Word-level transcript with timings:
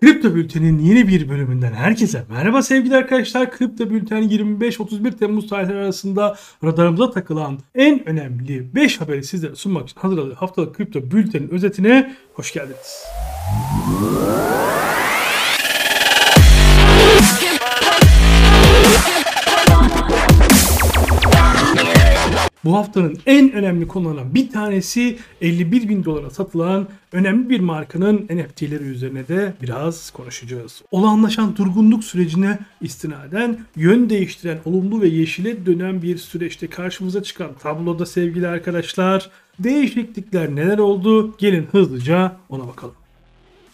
Kripto 0.00 0.34
Bülten'in 0.34 0.78
yeni 0.78 1.08
bir 1.08 1.28
bölümünden 1.28 1.72
herkese 1.72 2.24
merhaba 2.30 2.62
sevgili 2.62 2.96
arkadaşlar. 2.96 3.50
Kripto 3.50 3.90
Bülten 3.90 4.22
25-31 4.22 5.18
Temmuz 5.18 5.48
tarihleri 5.48 5.78
arasında 5.78 6.36
radarımıza 6.64 7.10
takılan 7.10 7.58
en 7.74 8.08
önemli 8.08 8.74
5 8.74 9.00
haberi 9.00 9.24
sizlere 9.24 9.54
sunmak 9.54 9.88
için 9.88 10.00
hazırladığı 10.00 10.34
haftalık 10.34 10.74
Kripto 10.74 11.10
Bülten'in 11.10 11.48
özetine 11.48 12.14
hoş 12.34 12.52
geldiniz. 12.52 13.04
Bu 22.70 22.76
haftanın 22.76 23.18
en 23.26 23.52
önemli 23.52 23.88
konularından 23.88 24.34
bir 24.34 24.50
tanesi 24.50 25.18
51 25.40 25.88
bin 25.88 26.04
dolara 26.04 26.30
satılan 26.30 26.88
önemli 27.12 27.50
bir 27.50 27.60
markanın 27.60 28.16
NFT'leri 28.16 28.84
üzerine 28.84 29.28
de 29.28 29.54
biraz 29.62 30.10
konuşacağız. 30.10 30.82
Olağanlaşan 30.90 31.56
durgunluk 31.56 32.04
sürecine 32.04 32.58
istinaden 32.80 33.58
yön 33.76 34.10
değiştiren 34.10 34.58
olumlu 34.64 35.00
ve 35.00 35.08
yeşile 35.08 35.66
dönen 35.66 36.02
bir 36.02 36.16
süreçte 36.16 36.66
karşımıza 36.66 37.22
çıkan 37.22 37.50
tabloda 37.62 38.06
sevgili 38.06 38.48
arkadaşlar 38.48 39.30
değişiklikler 39.58 40.56
neler 40.56 40.78
oldu? 40.78 41.36
Gelin 41.38 41.66
hızlıca 41.72 42.36
ona 42.48 42.68
bakalım. 42.68 42.99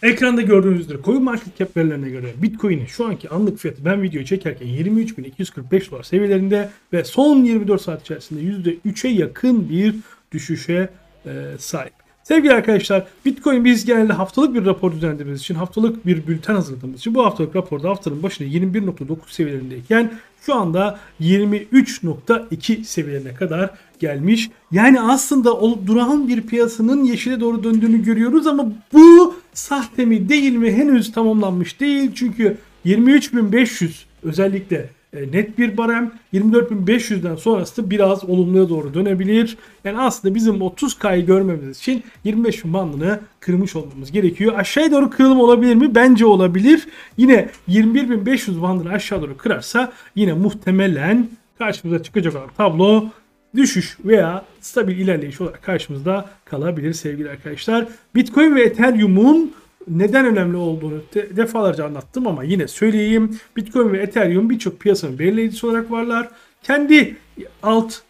Ekranda 0.03 0.41
gördüğünüz 0.41 0.79
üzere 0.79 0.97
coin 1.05 1.23
market 1.23 1.57
cap 1.57 1.77
verilerine 1.77 2.09
göre 2.09 2.33
Bitcoin'in 2.41 2.85
şu 2.85 3.05
anki 3.05 3.29
anlık 3.29 3.59
fiyatı 3.59 3.85
ben 3.85 4.01
videoyu 4.01 4.25
çekerken 4.25 4.67
23.245 4.67 5.91
dolar 5.91 6.03
seviyelerinde 6.03 6.69
ve 6.93 7.03
son 7.03 7.43
24 7.43 7.81
saat 7.81 8.01
içerisinde 8.01 8.41
%3'e 8.41 9.09
yakın 9.09 9.69
bir 9.69 9.95
düşüşe 10.31 10.89
e, 11.25 11.31
sahip. 11.57 11.93
Sevgili 12.23 12.53
arkadaşlar 12.53 13.07
Bitcoin 13.25 13.65
biz 13.65 13.85
genelde 13.85 14.13
haftalık 14.13 14.53
bir 14.53 14.65
rapor 14.65 14.91
düzenlediğimiz 14.91 15.39
için 15.39 15.55
haftalık 15.55 16.05
bir 16.05 16.27
bülten 16.27 16.55
hazırladığımız 16.55 16.99
için 16.99 17.15
bu 17.15 17.25
haftalık 17.25 17.55
raporda 17.55 17.89
haftanın 17.89 18.23
başında 18.23 18.49
21.9 18.49 19.17
seviyelerindeyken 19.29 20.11
şu 20.41 20.55
anda 20.55 20.99
23.2 21.21 22.83
seviyelerine 22.83 23.33
kadar 23.33 23.69
gelmiş. 23.99 24.49
Yani 24.71 25.01
aslında 25.01 25.53
o 25.53 25.87
durağan 25.87 26.27
bir 26.27 26.41
piyasanın 26.41 27.03
yeşile 27.03 27.39
doğru 27.39 27.63
döndüğünü 27.63 28.03
görüyoruz 28.03 28.47
ama 28.47 28.65
bu 28.93 29.35
sahte 29.57 30.05
mi 30.05 30.29
değil 30.29 30.53
mi 30.53 30.71
henüz 30.71 31.11
tamamlanmış 31.11 31.79
değil. 31.79 32.11
Çünkü 32.15 32.57
23.500 32.85 33.89
özellikle 34.23 34.89
e, 35.13 35.31
net 35.31 35.57
bir 35.57 35.77
barem 35.77 36.11
24.500'den 36.33 37.35
sonrası 37.35 37.89
biraz 37.89 38.23
olumluya 38.23 38.69
doğru 38.69 38.93
dönebilir. 38.93 39.57
Yani 39.83 39.99
aslında 39.99 40.35
bizim 40.35 40.55
30K'yı 40.55 41.25
görmemiz 41.25 41.77
için 41.77 42.03
25.000 42.25 42.73
bandını 42.73 43.19
kırmış 43.39 43.75
olmamız 43.75 44.11
gerekiyor. 44.11 44.53
Aşağıya 44.57 44.91
doğru 44.91 45.09
kırılım 45.09 45.39
olabilir 45.39 45.75
mi? 45.75 45.95
Bence 45.95 46.25
olabilir. 46.25 46.87
Yine 47.17 47.49
21.500 47.69 48.61
bandını 48.61 48.91
aşağı 48.91 49.21
doğru 49.21 49.37
kırarsa 49.37 49.93
yine 50.15 50.33
muhtemelen 50.33 51.27
karşımıza 51.57 52.03
çıkacak 52.03 52.35
olan 52.35 52.49
tablo 52.57 53.09
düşüş 53.55 53.97
veya 54.05 54.45
stabil 54.61 54.97
ilerleyiş 54.97 55.41
olarak 55.41 55.63
karşımızda 55.63 56.29
kalabilir 56.45 56.93
sevgili 56.93 57.29
arkadaşlar. 57.29 57.87
Bitcoin 58.15 58.55
ve 58.55 58.63
Ethereum'un 58.63 59.53
neden 59.87 60.25
önemli 60.25 60.57
olduğunu 60.57 61.01
defalarca 61.13 61.85
anlattım 61.85 62.27
ama 62.27 62.43
yine 62.43 62.67
söyleyeyim. 62.67 63.39
Bitcoin 63.55 63.93
ve 63.93 63.97
Ethereum 63.97 64.49
birçok 64.49 64.79
piyasanın 64.79 65.19
belirleyicisi 65.19 65.65
olarak 65.65 65.91
varlar. 65.91 66.29
Kendi 66.63 67.15
alt 67.63 68.01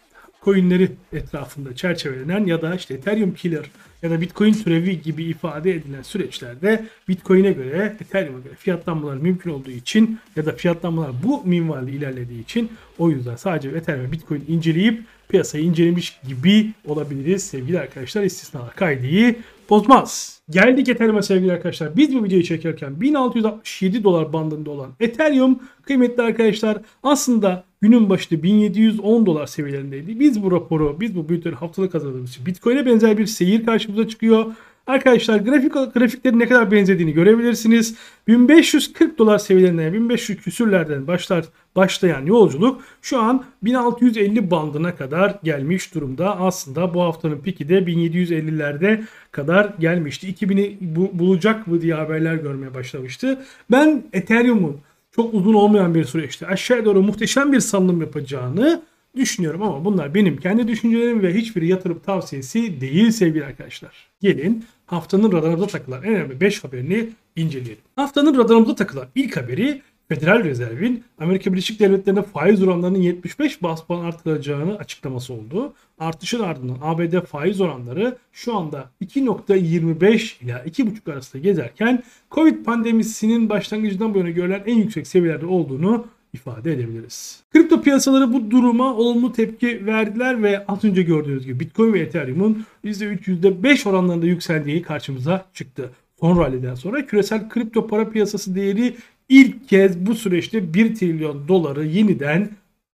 coinleri 0.44 0.90
etrafında 1.12 1.76
çerçevelenen 1.76 2.44
ya 2.44 2.62
da 2.62 2.74
işte 2.74 2.94
Ethereum 2.94 3.34
Killer 3.34 3.70
ya 4.02 4.10
da 4.10 4.20
Bitcoin 4.20 4.52
türevi 4.52 5.02
gibi 5.02 5.24
ifade 5.24 5.74
edilen 5.74 6.02
süreçlerde 6.02 6.84
Bitcoin'e 7.08 7.52
göre 7.52 7.96
Ethereum'a 8.00 8.38
göre 8.38 8.54
fiyatlanmalar 8.54 9.16
mümkün 9.16 9.50
olduğu 9.50 9.70
için 9.70 10.18
ya 10.36 10.46
da 10.46 10.52
fiyatlanmalar 10.52 11.10
bu 11.24 11.44
minvalde 11.44 11.90
ilerlediği 11.90 12.42
için 12.42 12.72
o 12.98 13.10
yüzden 13.10 13.36
sadece 13.36 13.68
Ethereum 13.68 14.06
ve 14.06 14.12
Bitcoin 14.12 14.44
inceleyip 14.48 15.02
piyasayı 15.28 15.64
incelemiş 15.64 16.20
gibi 16.28 16.70
olabiliriz 16.86 17.42
sevgili 17.42 17.80
arkadaşlar. 17.80 18.22
istisnalar 18.22 18.74
kaydı 18.74 19.36
bozmaz. 19.70 20.40
Geldik 20.50 20.88
Ethereum'a 20.88 21.22
sevgili 21.22 21.52
arkadaşlar. 21.52 21.96
Biz 21.96 22.14
bu 22.14 22.24
videoyu 22.24 22.44
çekerken 22.44 23.00
1667 23.00 24.04
dolar 24.04 24.32
bandında 24.32 24.70
olan 24.70 24.90
Ethereum 25.00 25.58
kıymetli 25.82 26.22
arkadaşlar 26.22 26.78
aslında 27.02 27.64
günün 27.80 28.10
başında 28.10 28.42
1710 28.42 29.26
dolar 29.26 29.46
seviyelerindeydi. 29.46 30.20
Biz 30.20 30.42
bu 30.42 30.52
raporu, 30.52 31.00
biz 31.00 31.16
bu 31.16 31.28
bülteni 31.28 31.54
haftalık 31.54 31.94
hazırladığımız 31.94 32.30
için 32.30 32.46
Bitcoin'e 32.46 32.86
benzer 32.86 33.18
bir 33.18 33.26
seyir 33.26 33.66
karşımıza 33.66 34.08
çıkıyor. 34.08 34.46
Arkadaşlar 34.88 35.36
grafik 35.36 35.72
grafiklerin 35.72 36.38
ne 36.38 36.48
kadar 36.48 36.70
benzediğini 36.70 37.12
görebilirsiniz. 37.12 37.94
1540 38.28 39.18
dolar 39.18 39.38
seviyelerinden 39.38 39.92
1500 39.92 40.42
küsürlerden 40.42 41.06
başlar 41.06 41.44
başlayan 41.76 42.26
yolculuk 42.26 42.80
şu 43.02 43.18
an 43.20 43.44
1650 43.62 44.50
bandına 44.50 44.96
kadar 44.96 45.38
gelmiş 45.44 45.94
durumda. 45.94 46.40
Aslında 46.40 46.94
bu 46.94 47.02
haftanın 47.02 47.38
piki 47.38 47.68
de 47.68 47.78
1750'lerde 47.78 49.04
kadar 49.32 49.74
gelmişti. 49.78 50.34
2000'i 50.34 50.78
bu, 50.80 51.10
bulacak 51.12 51.66
mı 51.66 51.80
diye 51.80 51.94
haberler 51.94 52.34
görmeye 52.34 52.74
başlamıştı. 52.74 53.44
Ben 53.70 54.02
Ethereum'un 54.12 54.80
çok 55.10 55.34
uzun 55.34 55.54
olmayan 55.54 55.94
bir 55.94 56.04
süreçte 56.04 56.46
aşağı 56.46 56.84
doğru 56.84 57.02
muhteşem 57.02 57.52
bir 57.52 57.60
salınım 57.60 58.00
yapacağını 58.00 58.82
düşünüyorum 59.16 59.62
ama 59.62 59.84
bunlar 59.84 60.14
benim 60.14 60.36
kendi 60.36 60.68
düşüncelerim 60.68 61.22
ve 61.22 61.34
hiçbir 61.34 61.62
yatırım 61.62 61.98
tavsiyesi 61.98 62.80
değil 62.80 63.10
sevgili 63.10 63.44
arkadaşlar. 63.44 64.08
Gelin 64.20 64.64
haftanın 64.86 65.32
radarımıza 65.32 65.66
takılan 65.66 66.02
en 66.02 66.14
önemli 66.14 66.40
5 66.40 66.64
haberini 66.64 67.08
inceleyelim. 67.36 67.82
Haftanın 67.96 68.38
radarımıza 68.38 68.74
takılan 68.74 69.06
ilk 69.14 69.36
haberi 69.36 69.82
Federal 70.08 70.44
Rezerv'in 70.44 71.04
Amerika 71.18 71.52
Birleşik 71.52 71.80
Devletleri'nde 71.80 72.22
faiz 72.22 72.62
oranlarının 72.62 72.98
75 72.98 73.62
bas 73.62 73.84
puan 73.84 74.04
artırılacağını 74.04 74.78
açıklaması 74.78 75.32
oldu. 75.32 75.74
Artışın 75.98 76.40
ardından 76.40 76.78
ABD 76.82 77.26
faiz 77.26 77.60
oranları 77.60 78.18
şu 78.32 78.56
anda 78.56 78.90
2.25 79.04 80.44
ila 80.44 80.64
2.5 80.64 81.12
arasında 81.12 81.42
gezerken 81.42 82.02
Covid 82.30 82.64
pandemisinin 82.64 83.48
başlangıcından 83.48 84.14
bu 84.14 84.18
yana 84.18 84.30
görülen 84.30 84.62
en 84.66 84.76
yüksek 84.76 85.06
seviyelerde 85.06 85.46
olduğunu 85.46 86.06
ifade 86.32 86.72
edebiliriz. 86.72 87.42
Kripto 87.52 87.82
piyasaları 87.82 88.32
bu 88.32 88.50
duruma 88.50 88.94
olumlu 88.94 89.32
tepki 89.32 89.86
verdiler 89.86 90.42
ve 90.42 90.66
az 90.66 90.84
önce 90.84 91.02
gördüğünüz 91.02 91.46
gibi 91.46 91.60
Bitcoin 91.60 91.92
ve 91.92 92.00
Ethereum'un 92.00 92.64
%3 92.84 93.28
%5 93.28 93.88
oranlarında 93.88 94.26
yükseldiği 94.26 94.82
karşımıza 94.82 95.46
çıktı. 95.54 95.90
Son 96.20 96.38
ralliden 96.38 96.74
sonra 96.74 97.06
küresel 97.06 97.48
kripto 97.48 97.86
para 97.86 98.10
piyasası 98.10 98.54
değeri 98.54 98.96
ilk 99.28 99.68
kez 99.68 100.06
bu 100.06 100.14
süreçte 100.14 100.74
1 100.74 100.94
trilyon 100.94 101.48
doları 101.48 101.86
yeniden 101.86 102.50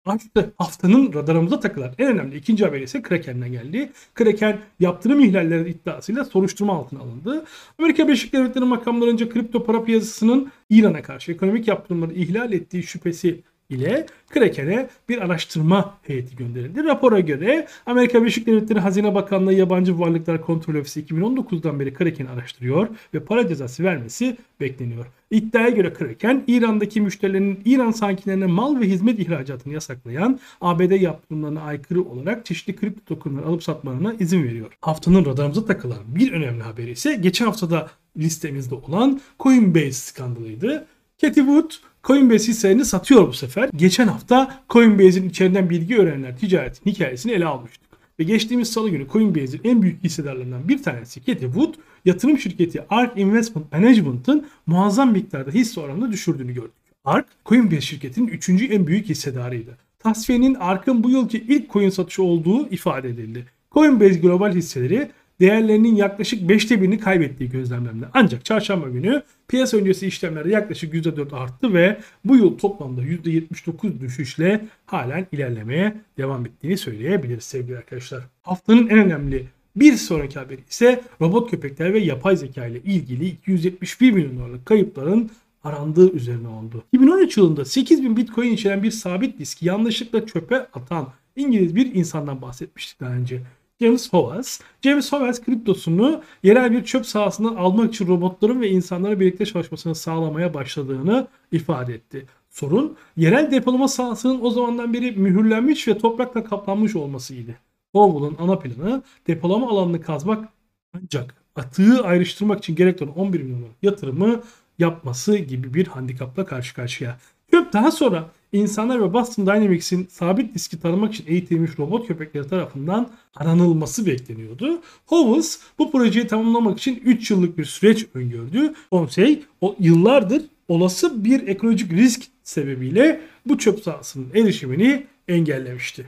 aştı. 0.07 0.55
Haftanın 0.59 1.13
radarımıza 1.13 1.61
takılan 1.61 1.93
en 1.99 2.09
önemli 2.09 2.37
ikinci 2.37 2.65
haber 2.65 2.81
ise 2.81 3.03
Kraken'den 3.03 3.53
geldi. 3.53 3.93
Kraken 4.15 4.61
yaptırım 4.81 5.21
ihlalleri 5.21 5.71
iddiasıyla 5.71 6.25
soruşturma 6.25 6.73
altına 6.73 7.01
alındı. 7.01 7.45
Amerika 7.79 8.07
Birleşik 8.09 8.33
Devletleri 8.33 8.65
makamlarınca 8.65 9.29
kripto 9.29 9.65
para 9.65 9.85
piyasasının 9.85 10.53
İran'a 10.71 11.03
karşı 11.03 11.33
ekonomik 11.33 11.69
yaptırımları 11.69 12.15
ihlal 12.15 12.53
ettiği 12.53 12.83
şüphesi 12.83 13.43
ile 13.75 14.07
Kraken'e 14.31 14.89
bir 15.09 15.19
araştırma 15.19 15.99
heyeti 16.03 16.37
gönderildi. 16.37 16.85
Rapora 16.85 17.21
göre 17.21 17.67
Amerika 17.87 18.21
Birleşik 18.21 18.47
Devletleri 18.47 18.81
Hazine 18.81 19.15
Bakanlığı 19.15 19.55
Yabancı 19.55 19.99
Varlıklar 19.99 20.41
Kontrol 20.41 20.75
Ofisi 20.75 21.05
2019'dan 21.05 21.81
beri 21.81 21.95
Kraken'i 21.95 22.29
araştırıyor 22.29 22.89
ve 23.15 23.21
para 23.21 23.49
cezası 23.49 23.85
vermesi 23.85 24.37
bekleniyor. 24.61 25.07
İddiaya 25.31 25.69
göre 25.69 25.93
Kraken, 25.93 26.45
İran'daki 26.47 27.01
müşterilerin 27.01 27.61
İran 27.65 27.91
sakinlerine 27.91 28.47
mal 28.47 28.81
ve 28.81 28.87
hizmet 28.87 29.19
ihracatını 29.19 29.73
yasaklayan 29.73 30.41
ABD 30.61 31.01
yaptırımlarına 31.01 31.61
aykırı 31.61 32.03
olarak 32.03 32.47
çeşitli 32.47 32.77
kripto 32.77 33.15
tokenları 33.15 33.47
alıp 33.47 33.63
satmalarına 33.63 34.15
izin 34.21 34.45
veriyor. 34.45 34.77
Haftanın 34.81 35.25
radarımıza 35.25 35.65
takılan 35.65 36.03
bir 36.07 36.33
önemli 36.33 36.63
haberi 36.63 36.91
ise 36.91 37.15
geçen 37.15 37.47
haftada 37.47 37.91
listemizde 38.17 38.75
olan 38.75 39.21
Coinbase 39.41 39.93
skandalıydı. 39.93 40.87
Cathy 41.19 41.41
Wood 41.41 41.71
Coinbase 42.05 42.49
hisselerini 42.49 42.85
satıyor 42.85 43.29
bu 43.29 43.33
sefer. 43.33 43.71
Geçen 43.77 44.07
hafta 44.09 44.63
Coinbase'in 44.71 45.29
içeriden 45.29 45.71
bilgi 45.71 45.97
öğrenenler 45.97 46.37
ticaretin 46.37 46.91
hikayesini 46.91 47.33
ele 47.33 47.47
almıştık. 47.47 47.91
Ve 48.19 48.25
geçtiğimiz 48.25 48.73
salı 48.73 48.91
günü 48.91 49.09
Coinbase'in 49.09 49.61
en 49.65 49.83
büyük 49.83 50.05
hissedarlarından 50.05 50.69
bir 50.69 50.83
tanesi 50.83 51.25
Cathy 51.25 51.45
Wood, 51.45 51.75
yatırım 52.05 52.39
şirketi 52.39 52.85
ARK 52.91 53.19
Investment 53.19 53.73
Management'ın 53.73 54.47
muazzam 54.67 55.13
miktarda 55.13 55.51
hisse 55.51 55.81
oranını 55.81 56.13
düşürdüğünü 56.13 56.55
gördük. 56.55 56.73
ARK, 57.05 57.27
Coinbase 57.47 57.81
şirketinin 57.81 58.29
3. 58.29 58.49
en 58.49 58.87
büyük 58.87 59.09
hissedarıydı. 59.09 59.79
Tasfiyenin 59.99 60.55
ARK'ın 60.55 61.05
bu 61.05 61.11
yılki 61.11 61.39
ilk 61.39 61.71
coin 61.73 61.89
satışı 61.89 62.23
olduğu 62.23 62.69
ifade 62.69 63.09
edildi. 63.09 63.47
Coinbase 63.73 64.15
Global 64.15 64.53
hisseleri 64.53 65.11
değerlerinin 65.43 65.97
yaklaşık 65.97 66.51
5'te 66.51 66.83
birini 66.83 67.01
kaybettiği 67.01 67.51
gözlemlendi. 67.51 68.07
Ancak 68.15 68.45
çarşamba 68.45 68.89
günü 68.89 69.23
piyasa 69.49 69.77
öncesi 69.77 70.07
işlemlerde 70.07 70.51
yaklaşık 70.51 70.95
%4 70.95 71.37
arttı 71.37 71.75
ve 71.75 72.01
bu 72.25 72.37
yıl 72.37 72.59
toplamda 72.59 73.03
%79 73.03 74.01
düşüşle 74.01 74.65
halen 74.87 75.27
ilerlemeye 75.33 75.97
devam 76.19 76.47
ettiğini 76.47 76.79
söyleyebiliriz 76.79 77.45
sevgili 77.45 77.77
arkadaşlar. 77.77 78.23
Haftanın 78.43 78.89
en 78.89 78.99
önemli 78.99 79.47
Bir 79.77 79.93
sonraki 79.97 80.39
haberi 80.39 80.61
ise 80.71 81.01
robot 81.21 81.51
köpekler 81.51 81.95
ve 81.95 81.99
yapay 81.99 82.37
zeka 82.37 82.67
ile 82.67 82.79
ilgili 82.79 83.27
271 83.27 84.13
milyon 84.13 84.39
dolarlık 84.39 84.67
kayıpların 84.67 85.31
arandığı 85.65 86.13
üzerine 86.13 86.49
oldu. 86.49 86.85
2013 86.93 87.37
yılında 87.37 87.65
8000 87.65 88.17
bitcoin 88.17 88.53
içeren 88.53 88.83
bir 88.83 88.91
sabit 88.91 89.39
diski 89.39 89.67
yanlışlıkla 89.67 90.27
çöpe 90.27 90.57
atan 90.57 91.09
İngiliz 91.37 91.77
bir 91.77 91.95
insandan 91.95 92.43
bahsetmiştik 92.43 93.01
daha 93.01 93.11
önce. 93.11 93.41
James 93.83 94.13
Howells. 94.13 94.61
James 94.83 95.13
Howells 95.13 95.45
kriptosunu 95.45 96.23
yerel 96.43 96.73
bir 96.73 96.85
çöp 96.85 97.07
sahasından 97.07 97.55
almak 97.55 97.95
için 97.95 98.07
robotların 98.07 98.61
ve 98.61 98.71
insanların 98.71 99.21
birlikte 99.21 99.47
çalışmasını 99.47 99.95
sağlamaya 99.95 100.55
başladığını 100.55 101.27
ifade 101.53 101.95
etti. 101.95 102.27
Sorun 102.51 102.97
yerel 103.17 103.51
depolama 103.51 103.89
sahasının 103.89 104.41
o 104.43 104.51
zamandan 104.51 104.95
beri 104.95 105.13
mühürlenmiş 105.13 105.89
ve 105.89 105.99
toprakla 105.99 106.45
kaplanmış 106.45 106.97
olmasıydı. 106.97 107.55
Howell'ın 107.93 108.37
ana 108.39 108.59
planı 108.59 109.03
depolama 109.27 109.71
alanını 109.71 110.01
kazmak 110.01 110.49
ancak 110.95 111.35
atığı 111.57 112.05
ayrıştırmak 112.05 112.59
için 112.59 112.75
gerekli 112.75 113.05
olan 113.05 113.19
11 113.19 113.43
milyon 113.43 113.69
yatırımı 113.83 114.41
yapması 114.79 115.37
gibi 115.37 115.75
bir 115.75 115.87
handikapla 115.87 116.45
karşı 116.47 116.75
karşıya. 116.75 117.19
Köp 117.51 117.73
daha 117.73 117.91
sonra 117.91 118.31
insanlar 118.53 119.03
ve 119.03 119.13
Boston 119.13 119.47
Dynamics'in 119.47 120.07
sabit 120.11 120.55
diski 120.55 120.81
tanımak 120.81 121.15
için 121.15 121.25
eğitilmiş 121.27 121.79
robot 121.79 122.07
köpekleri 122.07 122.49
tarafından 122.49 123.11
aranılması 123.35 124.07
bekleniyordu. 124.07 124.81
Howells 125.07 125.59
bu 125.79 125.93
projeyi 125.93 126.27
tamamlamak 126.27 126.79
için 126.79 127.03
3 127.05 127.31
yıllık 127.31 127.59
bir 127.59 127.65
süreç 127.65 128.07
öngördü. 128.15 128.75
Konsey 128.91 129.43
o 129.61 129.77
yıllardır 129.79 130.43
olası 130.69 131.25
bir 131.25 131.49
ekolojik 131.49 131.93
risk 131.93 132.23
sebebiyle 132.43 133.21
bu 133.47 133.59
çöp 133.59 133.81
sahasının 133.81 134.31
erişimini 134.35 135.07
engellemişti. 135.29 136.07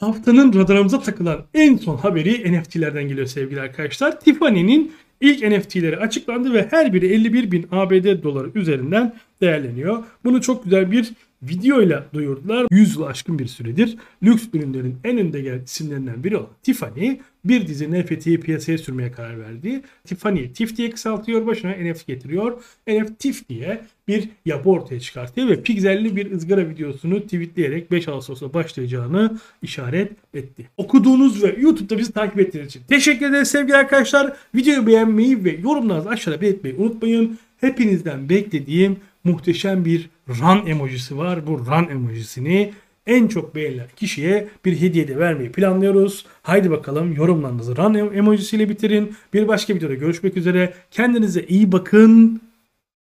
Haftanın 0.00 0.52
radarımıza 0.52 1.00
takılan 1.00 1.44
en 1.54 1.76
son 1.76 1.96
haberi 1.96 2.52
NFT'lerden 2.52 3.08
geliyor 3.08 3.26
sevgili 3.26 3.60
arkadaşlar. 3.60 4.20
Tiffany'nin 4.20 4.92
ilk 5.22 5.42
NFT'leri 5.50 5.96
açıklandı 5.96 6.52
ve 6.52 6.66
her 6.70 6.92
biri 6.92 7.06
51 7.06 7.50
bin 7.50 7.66
ABD 7.70 8.22
doları 8.22 8.50
üzerinden 8.54 9.14
değerleniyor. 9.42 10.04
Bunu 10.24 10.40
çok 10.40 10.64
güzel 10.64 10.92
bir 10.92 11.12
videoyla 11.42 12.06
duyurdular. 12.14 12.66
100 12.70 12.96
yıl 12.96 13.02
aşkın 13.02 13.38
bir 13.38 13.46
süredir 13.46 13.96
lüks 14.22 14.44
ürünlerin 14.52 14.96
en 15.04 15.18
önde 15.18 15.40
gelen 15.40 15.62
isimlerinden 15.64 16.24
biri 16.24 16.36
olan 16.36 16.48
Tiffany 16.62 17.16
bir 17.44 17.66
dizi 17.66 17.92
NFT'yi 17.92 18.40
piyasaya 18.40 18.78
sürmeye 18.78 19.12
karar 19.12 19.40
verdi. 19.40 19.82
Tiffany 20.04 20.52
TIFF 20.52 20.76
diye 20.76 20.90
kısaltıyor 20.90 21.46
başına 21.46 21.70
NFT 21.70 22.06
getiriyor. 22.06 22.62
NFT 22.88 23.18
TIFF 23.18 23.48
diye 23.48 23.84
bir 24.08 24.28
yapı 24.46 24.70
ortaya 24.70 25.00
çıkartıyor 25.00 25.48
ve 25.48 25.62
pikselli 25.62 26.16
bir 26.16 26.32
ızgara 26.32 26.68
videosunu 26.68 27.20
tweetleyerek 27.20 27.90
5 27.90 28.08
Ağustos'ta 28.08 28.54
başlayacağını 28.54 29.38
işaret 29.62 30.12
etti. 30.34 30.68
Okuduğunuz 30.76 31.42
ve 31.42 31.56
YouTube'da 31.60 31.98
bizi 31.98 32.12
takip 32.12 32.40
ettiğiniz 32.40 32.68
için 32.68 32.82
teşekkür 32.88 33.26
ederiz 33.26 33.48
sevgili 33.48 33.76
arkadaşlar. 33.76 34.36
Videoyu 34.54 34.86
beğenmeyi 34.86 35.44
ve 35.44 35.56
yorumlarınızı 35.62 36.08
aşağıda 36.08 36.40
belirtmeyi 36.40 36.76
unutmayın. 36.76 37.38
Hepinizden 37.60 38.28
beklediğim 38.28 38.96
muhteşem 39.24 39.84
bir 39.84 40.10
run 40.28 40.66
emojisi 40.66 41.18
var. 41.18 41.46
Bu 41.46 41.58
run 41.58 41.88
emojisini 41.88 42.72
en 43.06 43.28
çok 43.28 43.54
beğenilen 43.54 43.88
kişiye 43.96 44.48
bir 44.64 44.80
hediye 44.80 45.08
de 45.08 45.18
vermeyi 45.18 45.52
planlıyoruz. 45.52 46.26
Haydi 46.42 46.70
bakalım 46.70 47.12
yorumlarınızı 47.12 47.76
run 47.76 47.94
emojisiyle 47.94 48.68
bitirin. 48.68 49.16
Bir 49.34 49.48
başka 49.48 49.74
videoda 49.74 49.94
görüşmek 49.94 50.36
üzere. 50.36 50.74
Kendinize 50.90 51.42
iyi 51.42 51.72
bakın. 51.72 52.40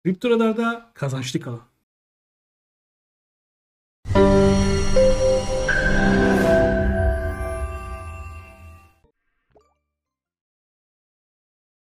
Kripto 0.03 0.55
kazançlı 0.93 1.39
kalın. 1.39 1.76